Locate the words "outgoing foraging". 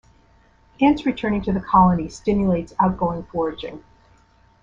2.79-3.83